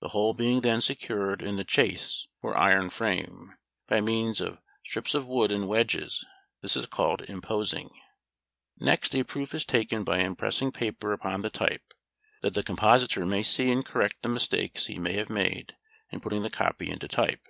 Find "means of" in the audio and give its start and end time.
4.00-4.56